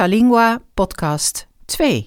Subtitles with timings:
[0.00, 2.06] Tutta Lingua podcast 2.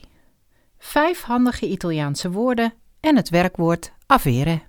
[0.77, 4.61] Vijf handige Italiaanse woorden en het werkwoord avere.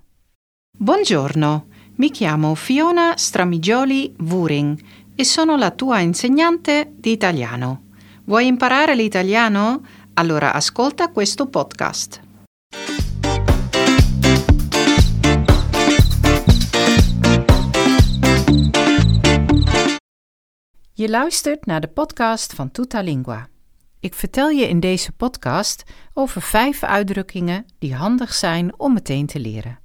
[0.77, 1.65] Buongiorno,
[1.95, 4.79] mi chiamo Fiona Stramigioli Wuring
[5.15, 7.81] e sono la tua insegnante di italiano.
[8.25, 9.81] Vuoi imparare l'italiano?
[10.13, 12.24] Allora ascolta questo podcast.
[20.97, 23.47] Je luistert naar de podcast van Tutta Lingua.
[23.99, 29.39] Ik vertel je in deze podcast over vijf uitdrukkingen die handig zijn om meteen te
[29.39, 29.79] leren.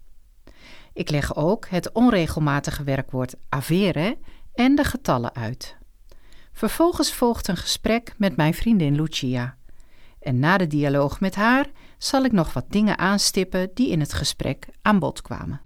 [0.92, 4.18] Ik leg ook het onregelmatige werkwoord avere
[4.54, 5.76] en de getallen uit.
[6.52, 9.56] Vervolgens volgt een gesprek met mijn vriendin Lucia.
[10.20, 11.66] En na de dialoog met haar
[11.98, 15.60] zal ik nog wat dingen aanstippen die in het gesprek aan bod kwamen.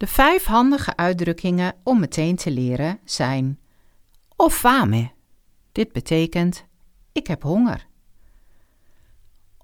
[0.00, 3.60] De vijf handige uitdrukkingen om meteen te leren zijn
[4.36, 5.12] Ho fame.
[5.72, 6.64] Dit betekent
[7.12, 7.86] ik heb honger.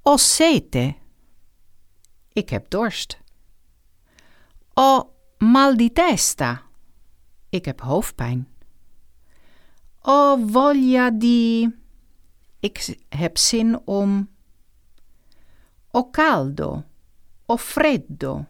[0.02, 0.94] Ho sete.
[2.32, 3.18] Ik heb dorst.
[4.74, 6.62] Ho mal di testa.
[7.48, 8.48] Ik heb hoofdpijn.
[9.98, 11.74] Ho voglia di.
[12.60, 14.28] Ik heb zin om.
[15.86, 16.84] Ho caldo.
[17.46, 18.44] Ho freddo.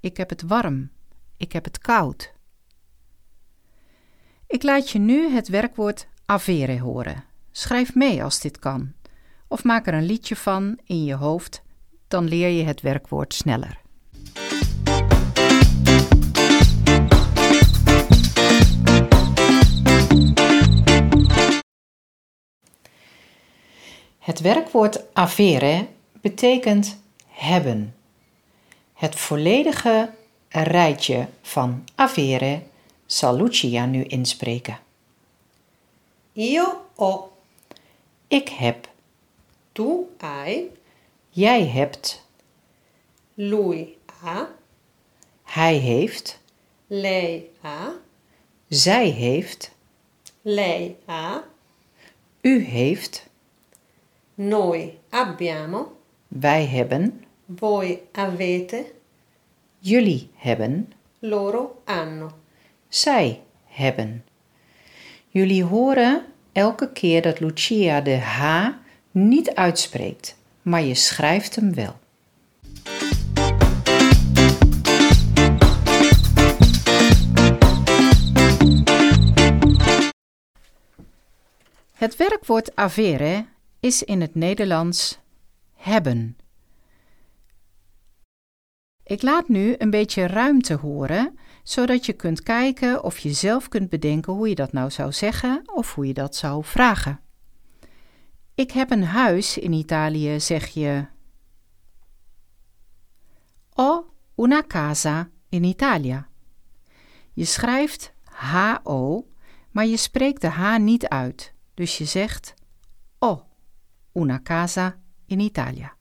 [0.00, 0.96] Ik heb het warm.
[1.38, 2.32] Ik heb het koud.
[4.46, 7.24] Ik laat je nu het werkwoord avere horen.
[7.52, 8.92] Schrijf mee als dit kan.
[9.48, 11.62] Of maak er een liedje van in je hoofd,
[12.08, 13.80] dan leer je het werkwoord sneller.
[24.18, 25.86] Het werkwoord avere
[26.20, 27.94] betekent hebben.
[28.92, 30.10] Het volledige
[30.48, 32.62] rijtje van avere
[33.06, 34.78] zal Lucia nu inspreken.
[36.32, 37.32] Io ho,
[38.28, 38.88] Ik heb,
[39.72, 40.70] tu hai,
[41.30, 42.26] jij hebt,
[43.34, 44.48] lui ha,
[45.42, 46.40] hij heeft,
[46.86, 47.92] lei ha,
[48.68, 49.74] zij heeft,
[50.42, 51.44] lei ha,
[52.40, 53.26] u heeft,
[54.34, 55.96] noi abbiamo,
[56.28, 57.24] wij hebben,
[57.56, 58.92] voi avete,
[59.78, 62.30] jullie hebben, loro hanno.
[62.88, 64.24] zij hebben.
[65.28, 68.68] Jullie horen elke keer dat Lucia de H
[69.10, 71.96] niet uitspreekt, maar je schrijft hem wel.
[81.94, 83.44] Het werkwoord avere
[83.80, 85.18] is in het Nederlands
[85.74, 86.36] hebben.
[89.08, 93.88] Ik laat nu een beetje ruimte horen, zodat je kunt kijken of je zelf kunt
[93.88, 97.20] bedenken hoe je dat nou zou zeggen of hoe je dat zou vragen.
[98.54, 101.06] Ik heb een huis in Italië, zeg je.
[103.68, 106.28] Ho una casa in Italia.
[107.32, 109.26] Je schrijft H-O,
[109.70, 112.54] maar je spreekt de H niet uit, dus je zegt
[113.18, 113.44] Ho
[114.12, 115.97] una casa in Italia.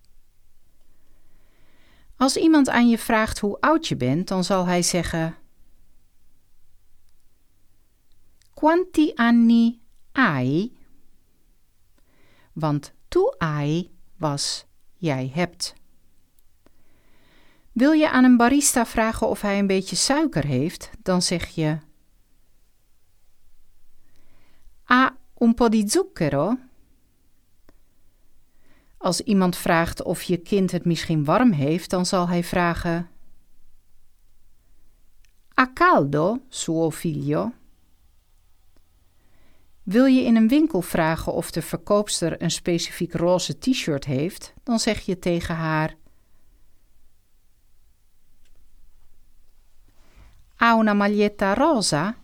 [2.17, 5.35] Als iemand aan je vraagt hoe oud je bent, dan zal hij zeggen:
[8.53, 9.79] Quanti anni
[10.11, 10.77] hai?
[12.53, 15.73] Want tu hai was jij hebt.
[17.71, 21.77] Wil je aan een barista vragen of hij een beetje suiker heeft, dan zeg je:
[24.83, 26.57] Ha un po' di zucchero?
[28.97, 33.09] Als iemand vraagt of je kind het misschien warm heeft, dan zal hij vragen:
[35.59, 37.51] A caldo, suo figlio?
[39.83, 44.79] Wil je in een winkel vragen of de verkoopster een specifiek roze t-shirt heeft, dan
[44.79, 45.95] zeg je tegen haar:
[50.55, 52.15] Ha una maglietta rosa?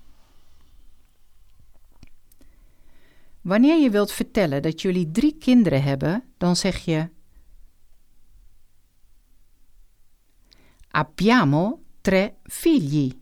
[3.43, 7.09] Wanneer je wilt vertellen dat jullie drie kinderen hebben, dan zeg je:
[10.87, 13.21] Abbiamo tre figli.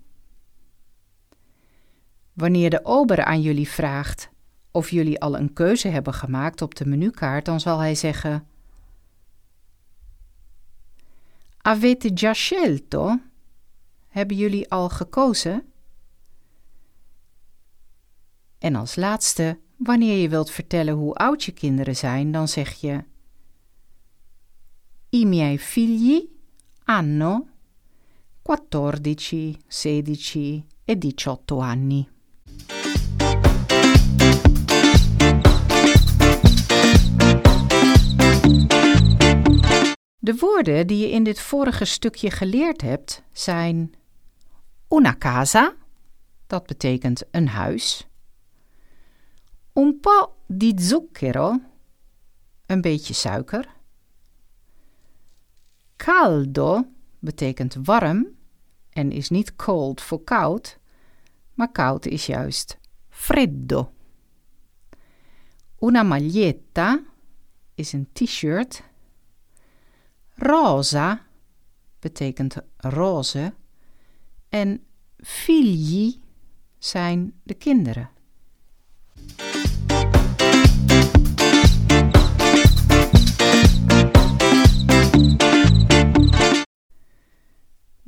[2.34, 4.30] Wanneer de ober aan jullie vraagt
[4.72, 8.48] of jullie al een keuze hebben gemaakt op de menukaart, dan zal hij zeggen:
[11.58, 13.20] Avete già scelto?
[14.08, 15.66] Hebben jullie al gekozen?
[18.58, 23.04] En als laatste, wanneer je wilt vertellen hoe oud je kinderen zijn, dan zeg je:
[25.10, 26.30] I miei figli
[26.84, 27.48] hanno
[28.44, 32.08] 14, 16 e 18 anni.
[40.18, 43.94] De woorden die je in dit vorige stukje geleerd hebt zijn
[44.90, 45.76] una casa,
[46.48, 48.11] dat betekent een huis.
[49.74, 51.60] Un po' di zucchero,
[52.66, 53.76] een beetje suiker.
[55.96, 56.86] Caldo
[57.20, 58.36] betekent warm
[58.90, 60.80] en is niet cold voor koud,
[61.54, 62.78] maar koud is juist
[63.10, 63.94] freddo.
[65.80, 67.04] Una maglietta
[67.76, 68.84] is een t-shirt.
[70.36, 71.26] Rosa
[72.00, 73.54] betekent roze
[74.50, 74.84] en
[75.18, 76.22] figli
[76.78, 78.10] zijn de kinderen.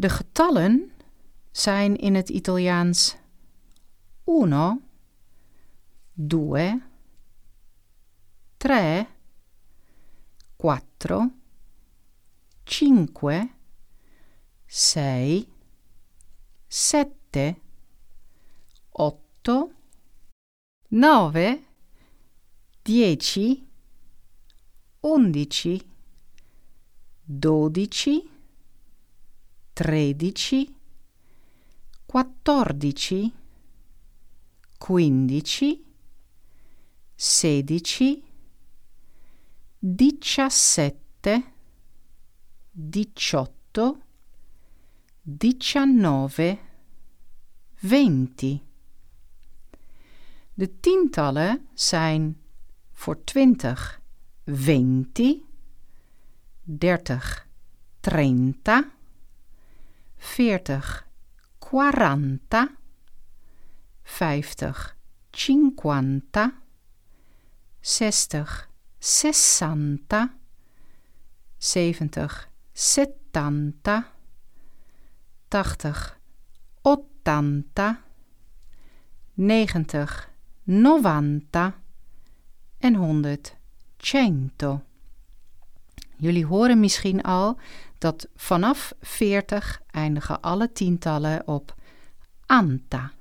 [0.04, 0.92] De getallen
[1.52, 3.16] zijn in het Italiaans
[4.26, 4.82] uno,
[6.14, 6.82] due,
[8.58, 9.08] tre,
[10.56, 11.32] quattro,
[12.64, 13.50] cinque,
[14.66, 15.48] sei,
[16.68, 17.56] sette,
[18.92, 19.72] otto,
[20.88, 21.64] nove,
[22.82, 23.68] dieci,
[25.00, 25.82] undici,
[27.24, 28.33] dodici,
[29.74, 30.76] tredici,
[32.06, 33.32] quattordici,
[34.78, 35.84] quindici,
[37.16, 38.24] sedici,
[39.80, 41.44] diciassette,
[42.72, 44.02] diciotto,
[45.22, 46.60] diciannove,
[47.80, 48.62] venti.
[50.54, 52.42] De tientallen zijn
[52.92, 54.02] voor twintig
[54.44, 55.46] venti,
[56.64, 57.48] dertig
[58.00, 58.93] trenta,
[60.24, 61.08] veertig.
[61.58, 62.72] Quaranta,
[64.04, 64.96] vijftig.
[65.32, 66.54] Cinquanta,
[67.82, 68.70] zestig.
[69.00, 70.34] Sessanta,
[71.58, 72.50] zeventig.
[72.74, 74.08] Settanta,
[75.48, 76.20] tachtig.
[76.82, 78.02] Ottanta,
[79.34, 80.32] negentig.
[80.64, 81.76] Novanta.
[82.78, 83.56] En honderd.
[83.98, 84.82] Cento.
[86.18, 87.58] Jullie horen misschien al
[88.04, 91.76] dat vanaf 40 eindigen alle tientallen op
[92.46, 93.12] anta.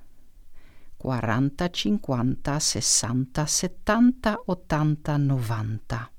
[0.99, 4.37] 40, 50, 60, 70,
[4.67, 6.11] 80, 90.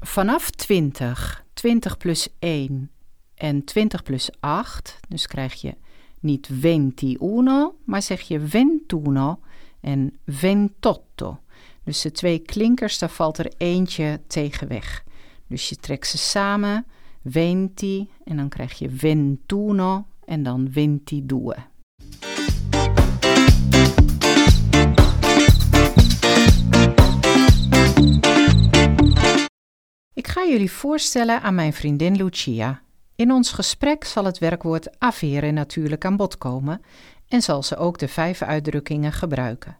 [0.00, 2.90] Vanaf 20, 20 plus 1
[3.34, 5.76] en 20 plus 8, dus krijg je
[6.20, 9.40] niet 21, maar zeg je ventuno
[9.80, 11.40] en ventotto.
[11.84, 15.04] Dus de twee klinkers, daar valt er eentje tegen weg.
[15.46, 16.86] Dus je trekt ze samen,
[17.24, 21.54] venti, en dan krijg je ventuno en dan ventidue.
[30.12, 32.82] Ik ga jullie voorstellen aan mijn vriendin Lucia.
[33.16, 36.80] In ons gesprek zal het werkwoord avere natuurlijk aan bod komen
[37.28, 39.78] en zal ze ook de vijf uitdrukkingen gebruiken.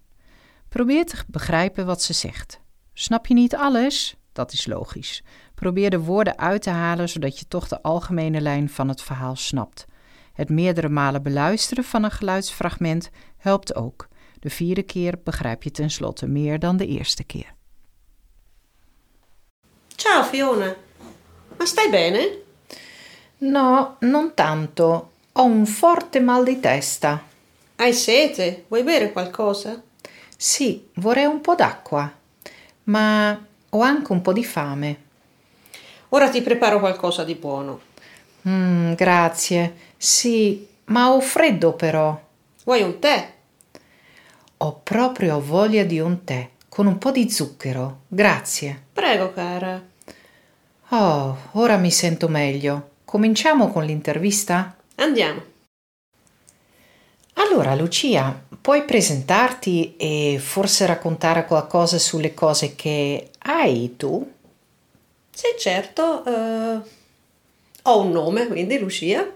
[0.68, 2.60] Probeer te begrijpen wat ze zegt.
[2.92, 4.16] Snap je niet alles?
[4.32, 5.22] Dat is logisch.
[5.64, 9.36] Probeer de woorden uit te halen zodat je toch de algemene lijn van het verhaal
[9.36, 9.86] snapt.
[10.32, 14.08] Het meerdere malen beluisteren van een geluidsfragment helpt ook.
[14.40, 17.54] De vierde keer begrijp je tenslotte meer dan de eerste keer.
[19.96, 20.74] Ciao Fiona,
[21.58, 22.38] ma stai bene?
[23.38, 25.10] No, non tanto.
[25.32, 27.22] Ho un forte mal di testa.
[27.76, 28.64] Hai sete?
[28.68, 29.82] Vuoi bere qualcosa?
[30.36, 32.12] Sì, vorrei un po' d'acqua,
[32.82, 35.03] ma ho anche un po' di fame.
[36.14, 37.80] Ora ti preparo qualcosa di buono.
[38.48, 39.74] Mm, grazie.
[39.96, 42.16] Sì, ma ho freddo però.
[42.62, 43.32] Vuoi un tè?
[44.58, 48.02] Ho proprio voglia di un tè, con un po' di zucchero.
[48.06, 48.80] Grazie.
[48.92, 49.82] Prego, cara.
[50.90, 52.90] Oh, ora mi sento meglio.
[53.04, 54.76] Cominciamo con l'intervista?
[54.94, 55.42] Andiamo.
[57.32, 64.33] Allora, Lucia, puoi presentarti e forse raccontare qualcosa sulle cose che hai tu?
[65.34, 66.24] Sì, certo.
[66.24, 66.80] eh,
[67.82, 69.26] ho un nome, quindi Lucia.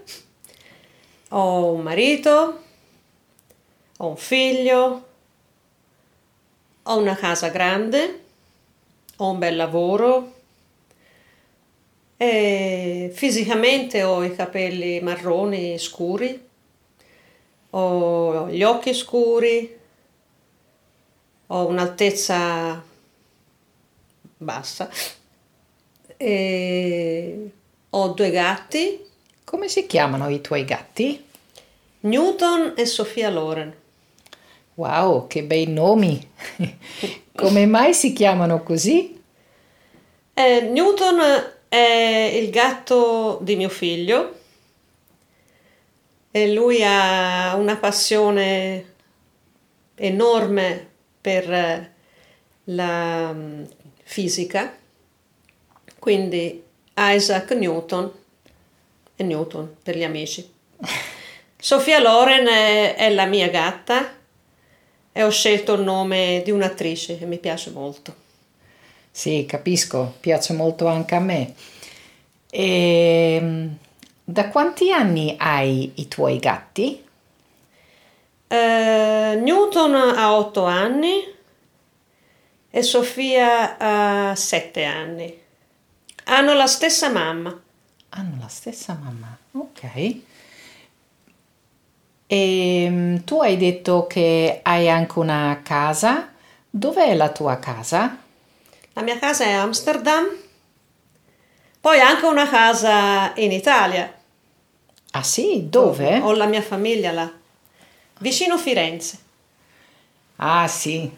[1.29, 2.63] Ho un marito.
[3.97, 5.07] Ho un figlio.
[6.83, 8.23] Ho una casa grande.
[9.17, 10.33] Ho un bel lavoro.
[12.17, 16.47] E fisicamente ho i capelli marroni scuri.
[17.71, 19.77] Ho gli occhi scuri.
[21.47, 22.81] Ho un'altezza
[24.37, 24.89] bassa.
[26.21, 27.51] E
[27.89, 28.99] ho due gatti.
[29.45, 31.25] Come si chiamano i tuoi gatti?
[32.01, 33.73] Newton e Sofia Loren.
[34.73, 36.19] Wow, che bei nomi!
[37.35, 39.17] Come mai si chiamano così?
[40.33, 41.19] Eh, Newton
[41.69, 44.35] è il gatto di mio figlio
[46.31, 48.93] e lui ha una passione
[49.95, 50.89] enorme
[51.21, 51.93] per
[52.65, 53.63] la mm,
[54.03, 54.78] fisica,
[55.99, 56.63] quindi
[56.95, 58.11] Isaac Newton
[59.15, 60.49] e Newton per gli amici.
[61.61, 64.15] Sofia Loren è, la mia gatta
[65.11, 68.15] e ho scelto il nome di un'attrice che mi piace molto.
[69.11, 71.53] Sì, capisco, piace molto anche a me.
[72.49, 73.77] E ehm,
[74.23, 77.03] da quanti anni hai i tuoi gatti?
[78.47, 81.23] Uh, Newton ha 8 anni
[82.69, 85.38] e Sofia ha 7 anni.
[86.31, 87.59] Hanno la stessa mamma.
[88.09, 89.83] Hanno la stessa mamma, ok.
[92.27, 96.31] E ehm, tu hai detto che hai anche una casa.
[96.69, 98.15] Dov'è la tua casa?
[98.93, 100.27] La mia casa è a Amsterdam.
[101.81, 104.13] Poi anche una casa in Italia.
[105.11, 105.67] Ah sì?
[105.67, 106.19] Dove?
[106.19, 107.31] Ho la mia famiglia là.
[108.19, 109.17] Vicino Firenze.
[110.35, 111.11] Ah sì,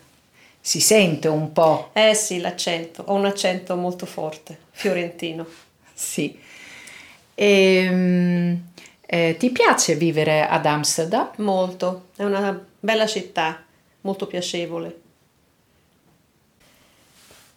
[0.62, 1.90] si sente un po'.
[1.94, 3.04] Eh sì, l'accento.
[3.08, 5.46] Ho un accento molto forte, fiorentino.
[5.92, 6.40] sì.
[7.34, 8.64] E, ehm,
[9.06, 11.32] eh, ti piace vivere ad Amsterdam?
[11.38, 13.64] Molto, è una bella città,
[14.02, 15.00] molto piacevole.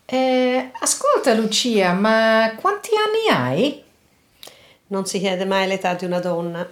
[0.06, 3.82] Eh, ascolta Lucia, ma quanti anni hai?
[4.88, 6.68] Non si chiede mai l'età di una donna.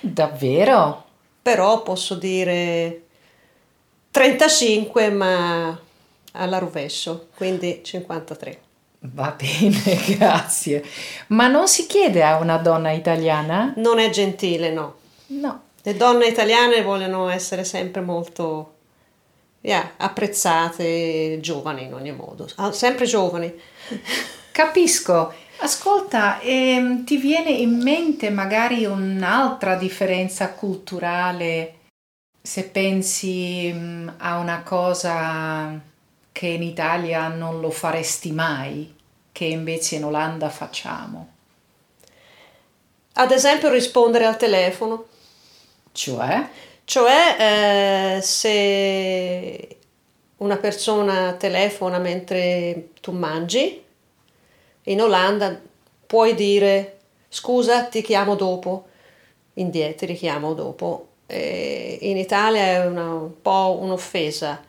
[0.00, 1.04] Davvero?
[1.42, 3.05] Però posso dire
[4.16, 5.78] 35, ma
[6.32, 8.60] alla rovescio, quindi 53.
[9.00, 9.78] Va bene,
[10.16, 10.82] grazie.
[11.26, 13.74] Ma non si chiede a una donna italiana?
[13.76, 14.94] Non è gentile, no.
[15.26, 15.64] No.
[15.82, 18.76] Le donne italiane vogliono essere sempre molto
[19.60, 23.52] yeah, apprezzate, giovani in ogni modo, ah, sempre giovani.
[24.50, 25.34] Capisco.
[25.58, 31.74] Ascolta, ehm, ti viene in mente magari un'altra differenza culturale
[32.46, 35.80] se pensi mm, a una cosa
[36.30, 38.94] che in Italia non lo faresti mai?
[39.36, 41.28] che invece in Olanda facciamo?
[43.12, 45.04] Ad esempio rispondere al telefono.
[45.92, 46.48] Cioè?
[46.84, 49.78] Cioè eh, se
[50.38, 53.84] una persona telefona mentre tu mangi,
[54.84, 55.60] in Olanda
[56.06, 58.86] puoi dire scusa ti chiamo dopo,
[59.54, 61.05] indietro ti richiamo dopo.
[61.26, 64.62] E in Italia è una, un po' un'offesa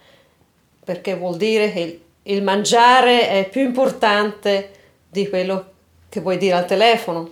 [0.84, 4.72] perché vuol dire che il mangiare è più importante
[5.10, 5.72] di quello
[6.10, 7.30] che vuoi dire al telefono.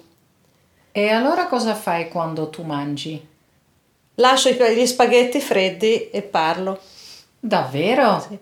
[0.92, 3.28] E allora cosa fai quando tu mangi?
[4.16, 6.80] Lascio gli spaghetti freddi e parlo.
[7.40, 8.26] Davvero?
[8.28, 8.38] Sì.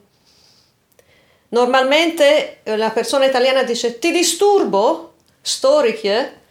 [1.50, 5.14] Normalmente eh, la persona italiana dice ti disturbo?
[5.42, 6.42] Storiche?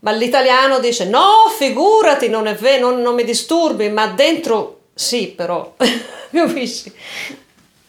[0.00, 5.28] Ma l'italiano dice no, figurati, non è vero, non, non mi disturbi, ma dentro sì
[5.28, 5.74] però,
[6.30, 6.92] capisci?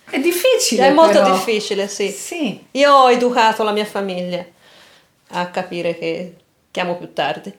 [0.10, 0.88] È difficile.
[0.88, 1.34] È molto però.
[1.34, 2.10] difficile, sì.
[2.10, 2.66] sì.
[2.72, 4.46] Io ho educato la mia famiglia
[5.32, 6.36] a capire che
[6.72, 7.54] chiamo più tardi.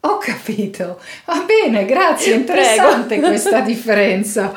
[0.00, 1.00] Ho capito.
[1.24, 2.34] Va bene, grazie.
[2.34, 3.28] Interessante Prego.
[3.28, 4.52] questa differenza.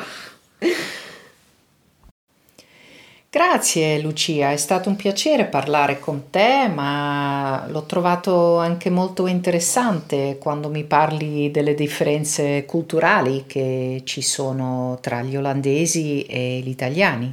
[3.31, 10.38] Grazie Lucia, è stato un piacere parlare con te, ma l'ho trovato anche molto interessante
[10.39, 17.31] quando mi parli delle differenze culturali che ci sono tra gli olandesi e gli italiani.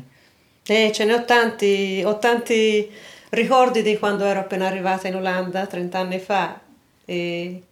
[0.67, 2.91] Eh, ce ne ho tanti, ho tanti
[3.31, 6.61] ricordi di quando ero appena arrivata in Olanda 30 anni fa
[7.07, 7.63] e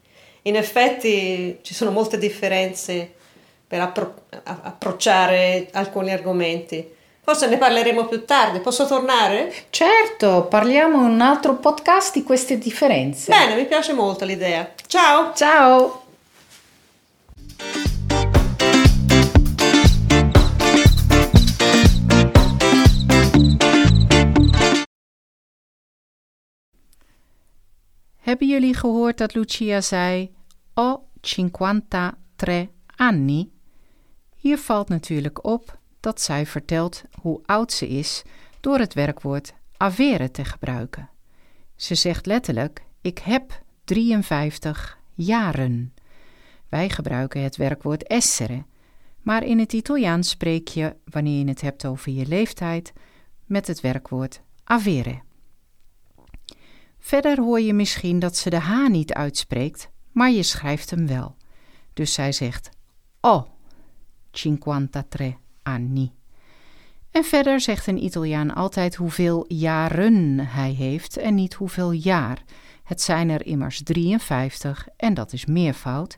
[0.41, 3.13] in effetti ci sono molte differenze
[3.67, 6.94] per appro- approcciare alcuni argomenti.
[7.25, 8.59] Forse ne parleremo più tardi.
[8.59, 9.51] Posso tornare?
[9.71, 13.31] Certo, parliamo in un altro podcast di queste differenze.
[13.31, 14.71] Bene, mi piace molto l'idea.
[14.87, 15.33] Ciao!
[15.35, 16.03] Ciao!
[28.21, 30.31] Hebben jullie gehoord dat Lucia zei:
[30.75, 33.51] Ho 53 anni?
[34.37, 38.23] Hier valt natuurlijk op dat zij vertelt hoe oud ze is
[38.61, 41.11] door het werkwoord avere te gebruiken.
[41.77, 45.95] Ze zegt letterlijk: Ik heb 53 jaren.
[46.69, 48.65] Wij gebruiken het werkwoord essere,
[49.21, 52.93] maar in het Italiaans spreek je, wanneer je het hebt over je leeftijd,
[53.45, 55.23] met het werkwoord avere.
[56.99, 61.37] Verder hoor je misschien dat ze de H niet uitspreekt, maar je schrijft hem wel.
[61.93, 62.71] Dus zij zegt
[63.21, 63.47] oh,
[64.31, 66.13] 53 anni.
[67.11, 72.43] En verder zegt een Italiaan altijd hoeveel jaren hij heeft en niet hoeveel jaar.
[72.83, 76.17] Het zijn er immers 53 en dat is meervoud.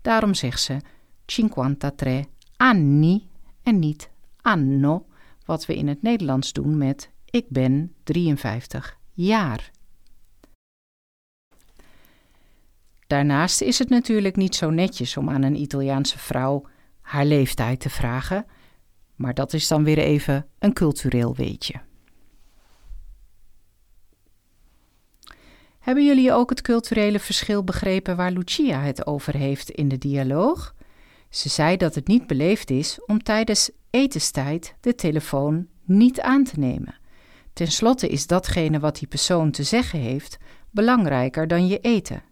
[0.00, 0.76] Daarom zegt ze
[1.24, 2.24] 53
[2.56, 3.28] anni
[3.62, 5.06] en niet anno,
[5.44, 9.70] wat we in het Nederlands doen met ik ben 53 jaar.
[13.06, 16.66] Daarnaast is het natuurlijk niet zo netjes om aan een Italiaanse vrouw
[17.00, 18.46] haar leeftijd te vragen,
[19.22, 21.80] maar dat is dan weer even een cultureel weetje.
[25.78, 30.74] Hebben jullie ook het culturele verschil begrepen waar Lucia het over heeft in de dialoog?
[31.30, 36.58] Ze zei dat het niet beleefd is om tijdens etenstijd de telefoon niet aan te
[36.58, 36.94] nemen.
[37.52, 40.38] Ten slotte is datgene wat die persoon te zeggen heeft
[40.70, 42.22] belangrijker dan je eten.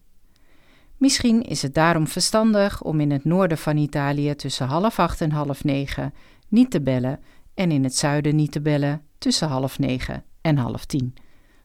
[0.96, 5.30] Misschien is het daarom verstandig om in het noorden van Italië tussen half acht en
[5.30, 6.14] half negen
[6.50, 7.20] niet te bellen
[7.54, 11.14] en in het zuiden niet te bellen tussen half negen en half tien.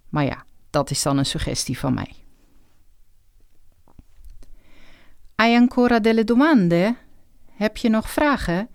[0.10, 2.14] Maar ja, dat is dan een suggestie van mij.
[5.36, 6.96] Hai ancora delle domande?
[7.52, 8.70] Heb je nog vragen?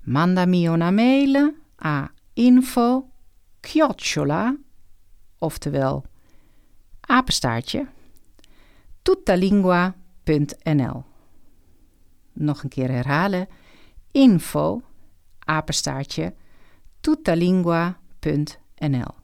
[0.00, 1.52] Mandami una mail
[1.84, 3.10] a info
[3.60, 4.56] chiocciola,
[5.38, 6.04] oftewel
[7.00, 7.86] apenstaartje,
[9.02, 11.04] tutalingua.nl.
[12.32, 13.48] Nog een keer herhalen.
[14.10, 14.82] Info,
[15.46, 16.34] apenstaartje,
[17.00, 19.14] tutalingua.nl.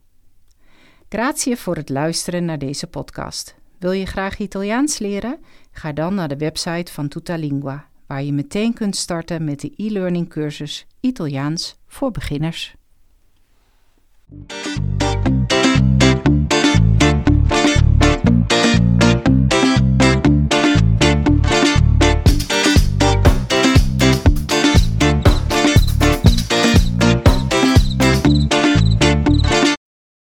[1.08, 3.54] Grazie voor het luisteren naar deze podcast.
[3.78, 5.38] Wil je graag Italiaans leren?
[5.70, 10.28] Ga dan naar de website van Tutalingua, waar je meteen kunt starten met de e-learning
[10.28, 12.74] cursus Italiaans voor beginners.